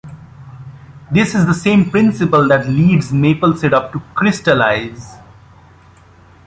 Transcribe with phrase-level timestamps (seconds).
[1.11, 5.17] This is the same principle that leads maple syrup to crystallize.